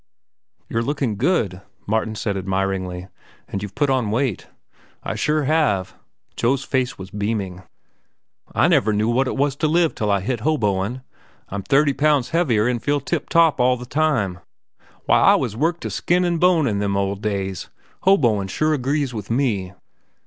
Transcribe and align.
"You're 0.67 0.81
looking 0.81 1.15
good," 1.15 1.61
Martin 1.85 2.15
said 2.15 2.35
admiringly, 2.35 3.07
"and 3.47 3.61
you've 3.61 3.75
put 3.75 3.91
on 3.91 4.09
weight." 4.09 4.47
"I 5.03 5.13
sure 5.13 5.43
have." 5.43 5.93
Joe's 6.35 6.63
face 6.63 6.97
was 6.97 7.11
beaming. 7.11 7.61
"I 8.55 8.67
never 8.67 8.93
knew 8.93 9.09
what 9.09 9.27
it 9.27 9.37
was 9.37 9.55
to 9.57 9.67
live 9.67 9.93
till 9.93 10.09
I 10.09 10.21
hit 10.21 10.39
hoboin'. 10.39 11.03
I'm 11.49 11.61
thirty 11.61 11.93
pounds 11.93 12.31
heavier 12.31 12.67
an' 12.67 12.79
feel 12.79 12.99
tiptop 12.99 13.59
all 13.59 13.77
the 13.77 13.85
time. 13.85 14.39
Why, 15.05 15.19
I 15.19 15.35
was 15.35 15.55
worked 15.55 15.81
to 15.81 15.91
skin 15.91 16.25
an' 16.25 16.39
bone 16.39 16.65
in 16.67 16.79
them 16.79 16.97
old 16.97 17.21
days. 17.21 17.69
Hoboin' 18.01 18.47
sure 18.47 18.73
agrees 18.73 19.13
with 19.13 19.29
me." 19.29 19.73